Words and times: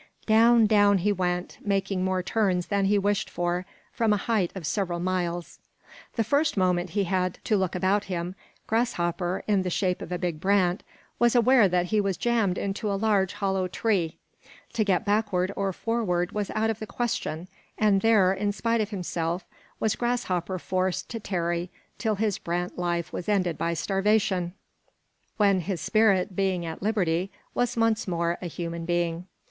Down, 0.25 0.65
down 0.65 0.97
he 0.97 1.11
went, 1.11 1.59
making 1.63 2.03
more 2.03 2.23
turns 2.23 2.69
than 2.69 2.85
he 2.85 2.97
wished 2.97 3.29
for, 3.29 3.67
from 3.91 4.13
a 4.13 4.17
height 4.17 4.51
of 4.55 4.65
several 4.65 4.99
miles. 4.99 5.59
The 6.15 6.23
first 6.23 6.57
moment 6.57 6.89
he 6.97 7.03
had 7.03 7.37
to 7.43 7.55
look 7.55 7.75
about 7.75 8.05
him, 8.05 8.33
Grasshopper, 8.65 9.43
in 9.47 9.61
the 9.61 9.69
shape 9.69 10.01
of 10.01 10.11
a 10.11 10.17
big 10.17 10.39
brant, 10.39 10.81
was 11.19 11.35
aware 11.35 11.67
that 11.67 11.85
he 11.93 12.01
was 12.01 12.17
jammed 12.17 12.57
into 12.57 12.91
a 12.91 12.95
large 12.97 13.33
hollow 13.33 13.67
tree. 13.67 14.17
To 14.73 14.83
get 14.83 15.05
backward 15.05 15.51
or 15.55 15.71
forward 15.71 16.31
was 16.31 16.49
out 16.55 16.71
of 16.71 16.79
the 16.79 16.87
question, 16.87 17.47
and 17.77 18.01
there, 18.01 18.33
in 18.33 18.51
spite 18.53 18.81
of 18.81 18.89
himself, 18.89 19.45
was 19.79 19.95
Grasshopper 19.95 20.57
forced 20.57 21.09
to 21.09 21.19
tarry 21.19 21.69
till 21.99 22.15
his 22.15 22.39
brant 22.39 22.75
life 22.75 23.13
was 23.13 23.29
ended 23.29 23.55
by 23.55 23.75
starvation, 23.75 24.53
when, 25.37 25.59
his 25.59 25.79
spirit 25.79 26.35
being 26.35 26.65
at 26.65 26.81
liberty, 26.81 27.25
he 27.25 27.39
was 27.53 27.77
once 27.77 28.07
more 28.07 28.39
a 28.41 28.47
human 28.47 28.83
being. 28.83 29.27